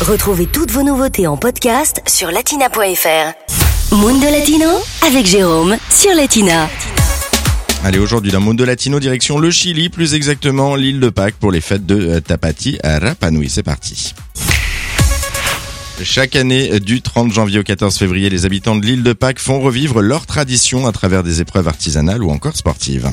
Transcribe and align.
Retrouvez 0.00 0.46
toutes 0.46 0.70
vos 0.70 0.82
nouveautés 0.82 1.26
en 1.26 1.36
podcast 1.36 2.00
sur 2.06 2.30
latina.fr. 2.30 3.94
Mundo 3.94 4.26
Latino 4.30 4.66
avec 5.06 5.26
Jérôme 5.26 5.76
sur 5.90 6.14
Latina. 6.14 6.70
Allez, 7.84 7.98
aujourd'hui 7.98 8.32
dans 8.32 8.40
Mundo 8.40 8.64
Latino, 8.64 8.98
direction 8.98 9.38
le 9.38 9.50
Chili, 9.50 9.90
plus 9.90 10.14
exactement 10.14 10.74
l'île 10.74 11.00
de 11.00 11.10
Pâques 11.10 11.34
pour 11.34 11.52
les 11.52 11.60
fêtes 11.60 11.84
de 11.84 12.12
euh, 12.12 12.20
Tapati 12.20 12.78
à 12.82 12.98
Rapa 12.98 13.30
Nui. 13.30 13.50
C'est 13.50 13.62
parti. 13.62 14.14
Chaque 16.02 16.34
année, 16.34 16.80
du 16.80 17.02
30 17.02 17.30
janvier 17.30 17.58
au 17.58 17.62
14 17.62 17.94
février, 17.94 18.30
les 18.30 18.46
habitants 18.46 18.76
de 18.76 18.86
l'île 18.86 19.02
de 19.02 19.12
Pâques 19.12 19.38
font 19.38 19.60
revivre 19.60 20.00
leur 20.00 20.24
tradition 20.24 20.86
à 20.86 20.92
travers 20.92 21.22
des 21.22 21.42
épreuves 21.42 21.68
artisanales 21.68 22.22
ou 22.22 22.30
encore 22.30 22.56
sportives. 22.56 23.12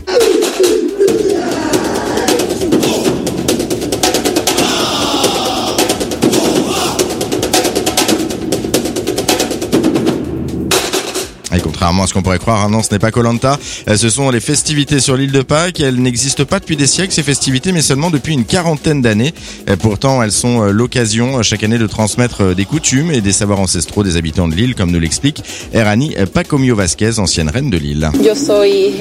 Et 11.57 11.59
contrairement 11.59 12.03
à 12.03 12.07
ce 12.07 12.13
qu'on 12.13 12.21
pourrait 12.21 12.37
croire, 12.37 12.63
hein, 12.63 12.69
non, 12.69 12.83
ce 12.83 12.91
n'est 12.91 12.99
pas 12.99 13.09
Colanta. 13.09 13.57
Ce 13.87 14.09
sont 14.09 14.29
les 14.29 14.39
festivités 14.39 14.99
sur 14.99 15.17
l'île 15.17 15.31
de 15.31 15.41
Pâques. 15.41 15.79
Elles 15.79 15.99
n'existent 15.99 16.45
pas 16.45 16.59
depuis 16.59 16.75
des 16.75 16.85
siècles, 16.85 17.11
ces 17.11 17.23
festivités, 17.23 17.71
mais 17.71 17.81
seulement 17.81 18.11
depuis 18.11 18.33
une 18.33 18.45
quarantaine 18.45 19.01
d'années. 19.01 19.33
Euh, 19.67 19.75
Pourtant, 19.75 20.21
elles 20.21 20.31
sont 20.31 20.61
euh, 20.61 20.71
l'occasion 20.71 21.39
euh, 21.39 21.41
chaque 21.41 21.63
année 21.63 21.79
de 21.79 21.87
transmettre 21.87 22.53
des 22.53 22.65
coutumes 22.65 23.09
et 23.09 23.21
des 23.21 23.31
savoirs 23.31 23.59
ancestraux 23.59 24.03
des 24.03 24.17
habitants 24.17 24.47
de 24.47 24.53
l'île, 24.53 24.75
comme 24.75 24.91
nous 24.91 24.99
l'explique 24.99 25.43
Erani 25.73 26.15
Pacomio 26.31 26.75
Vasquez, 26.75 27.17
ancienne 27.17 27.49
reine 27.49 27.71
de 27.71 27.77
l'île. 27.77 28.11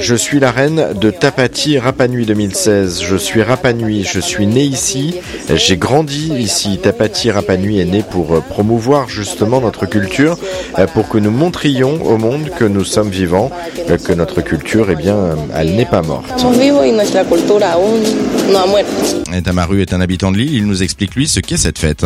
Je 0.00 0.14
suis 0.14 0.40
la 0.40 0.50
reine 0.50 0.94
de 0.98 1.10
Tapati 1.10 1.78
Rapanui 1.78 2.24
2016. 2.24 3.02
Je 3.02 3.16
suis 3.16 3.42
Rapanui, 3.42 4.04
je 4.04 4.20
suis 4.20 4.46
née 4.46 4.64
ici, 4.64 5.14
j'ai 5.54 5.76
grandi 5.76 6.32
ici. 6.38 6.78
Tapati 6.82 7.30
Rapanui 7.30 7.80
est 7.80 7.84
né 7.84 8.02
pour 8.10 8.42
promouvoir 8.44 9.10
justement 9.10 9.60
notre 9.60 9.84
culture, 9.86 10.38
euh, 10.78 10.86
pour 10.86 11.08
que 11.08 11.18
nous 11.18 11.30
montrions 11.30 12.02
au 12.04 12.16
monde 12.16 12.45
que 12.50 12.64
nous 12.64 12.84
sommes 12.84 13.10
vivants, 13.10 13.50
que 14.04 14.12
notre 14.12 14.40
culture, 14.40 14.88
eh 14.90 14.96
bien, 14.96 15.36
elle 15.54 15.74
n'est 15.76 15.86
pas 15.86 16.02
morte. 16.02 16.26
Tamaru 19.44 19.80
est 19.82 19.92
un 19.92 20.00
habitant 20.00 20.32
de 20.32 20.38
l'île. 20.38 20.54
Il 20.54 20.66
nous 20.66 20.82
explique 20.82 21.14
lui 21.14 21.28
ce 21.28 21.40
qu'est 21.40 21.56
cette 21.56 21.78
fête. 21.78 22.04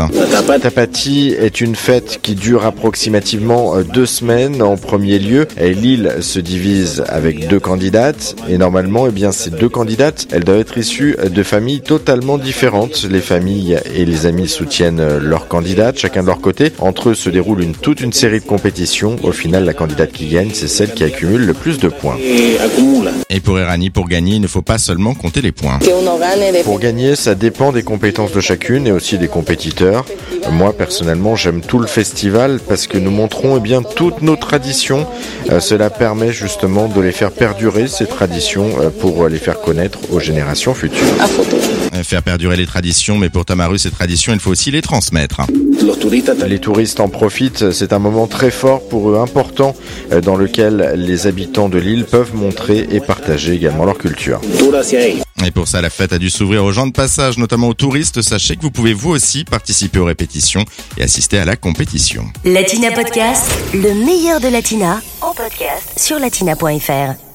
Tapati 0.63 1.35
est 1.39 1.61
une 1.61 1.75
fête 1.75 2.21
qui 2.23 2.35
dure 2.35 2.65
approximativement 2.65 3.77
euh, 3.77 3.83
deux 3.83 4.07
semaines. 4.07 4.63
En 4.63 4.77
premier 4.77 5.19
lieu, 5.19 5.47
et 5.59 5.73
l'île 5.73 6.17
se 6.21 6.39
divise 6.39 7.03
avec 7.09 7.49
deux 7.49 7.61
candidates 7.61 8.37
et 8.49 8.59
normalement, 8.59 9.07
eh 9.07 9.11
bien, 9.11 9.33
ces 9.33 9.51
deux 9.51 9.69
candidates, 9.69 10.29
elles 10.33 10.45
doivent 10.45 10.61
être 10.61 10.79
issues 10.79 11.17
de 11.25 11.43
familles 11.43 11.81
totalement 11.81 12.39
différentes. 12.39 13.07
Les 13.11 13.21
familles 13.21 13.79
et 13.95 14.05
les 14.05 14.27
amis 14.27 14.49
soutiennent 14.49 15.01
euh, 15.01 15.19
leurs 15.19 15.49
candidates, 15.49 15.99
chacun 15.99 16.23
de 16.23 16.27
leur 16.27 16.41
côté. 16.41 16.73
Entre 16.79 17.11
eux 17.11 17.15
se 17.15 17.31
déroule 17.31 17.63
une, 17.63 17.75
toute 17.75 18.01
une 18.01 18.13
série 18.13 18.41
de 18.41 18.45
compétitions. 18.45 19.17
Au 19.23 19.33
final, 19.33 19.65
la 19.65 19.75
candidate 19.75 20.13
qui 20.13 20.27
gagne, 20.31 20.51
c'est 20.55 20.69
celle 20.69 20.95
qui 20.95 21.05
accumule 21.05 21.45
le 21.45 21.55
plus 21.55 21.79
de 21.79 21.89
points. 21.89 22.17
Et 23.29 23.41
pour 23.41 23.59
Erani, 23.59 23.91
pour 23.91 24.09
gagner, 24.09 24.37
il 24.37 24.41
ne 24.41 24.47
faut 24.47 24.63
pas 24.63 24.79
seulement 24.79 25.15
compter 25.15 25.43
les 25.43 25.53
points. 25.53 25.79
Pour 26.65 26.79
gagner, 26.79 27.17
ça 27.17 27.35
dépend 27.35 27.73
des 27.73 27.83
compétences 27.83 28.33
de 28.33 28.41
chacune 28.41 28.87
et 28.87 28.93
aussi 28.93 29.19
des 29.19 29.29
compétiteurs. 29.29 30.05
Moi, 30.51 30.73
personnellement, 30.73 31.37
j'aime 31.37 31.61
tout 31.61 31.79
le 31.79 31.87
festival 31.87 32.61
parce 32.67 32.87
que 32.87 32.99
nous 32.99 33.11
montrons 33.11 33.57
eh 33.57 33.61
bien 33.61 33.83
toutes 33.83 34.23
nos 34.23 34.37
traditions. 34.37 35.07
Euh, 35.51 35.61
cela 35.61 35.91
permet 35.91 36.33
justement 36.33 36.89
de 36.89 37.01
les 37.01 37.13
faire 37.13 37.33
perdurer, 37.33 37.89
ces 37.89 38.07
traditions, 38.07 38.71
euh, 38.81 38.91
pour 38.91 39.29
les 39.29 39.39
faire 39.39 39.61
connaître 39.61 39.99
aux 40.11 40.21
générations 40.21 40.75
futures. 40.75 41.07
Euh, 41.95 42.03
Faire 42.03 42.23
perdurer 42.23 42.57
les 42.57 42.67
traditions, 42.67 43.19
mais 43.19 43.29
pour 43.29 43.45
Tamaru, 43.45 43.79
ces 43.79 43.91
traditions, 43.91 44.33
il 44.33 44.41
faut 44.41 44.51
aussi 44.51 44.71
les 44.71 44.83
transmettre. 44.83 45.43
Les 46.47 46.59
touristes 46.59 47.01
en 47.01 47.09
profitent. 47.09 47.71
C'est 47.73 47.93
un 47.93 47.99
moment 47.99 48.27
très 48.27 48.51
fort 48.51 48.87
pour 48.89 49.11
eux, 49.11 49.19
important, 49.19 49.75
dans 50.23 50.37
lequel 50.37 50.93
les 50.97 51.27
habitants 51.27 51.69
de 51.69 51.79
l'île 51.79 52.05
peuvent 52.05 52.35
montrer 52.35 52.87
et 52.91 53.01
partager 53.01 53.55
également 53.55 53.85
leur 53.85 53.99
culture. 53.99 54.41
Et 55.47 55.51
pour 55.51 55.69
ça, 55.69 55.81
la 55.81 55.91
fête 55.91 56.13
a 56.13 56.19
dû 56.19 56.31
s'ouvrir 56.31 56.65
aux 56.65 56.73
gens 56.73 56.87
de 56.87 56.93
passage, 56.93 57.39
notamment 57.39 57.69
aux 57.69 57.75
touristes. 57.75 58.23
Sachez 58.23 58.57
que 58.57 58.63
vous 58.63 58.71
pouvez 58.71 58.93
vous 58.93 59.11
aussi 59.11 59.45
participer 59.45 59.99
aux 59.99 60.05
répétitions 60.05 60.65
et 60.99 61.03
assister 61.03 61.39
à 61.39 61.45
la 61.45 61.57
compétition. 61.57 62.25
Latina 62.45 62.91
Podcast, 62.91 63.51
le 63.73 63.95
meilleur 63.95 64.41
de 64.41 64.49
Latina 64.49 65.01
en 65.21 65.33
podcast 65.33 65.99
sur 65.99 66.19
latina.fr. 66.19 67.30